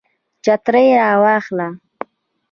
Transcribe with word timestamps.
چترۍ 0.43 0.87
را 0.97 1.11
واخله 1.23 1.67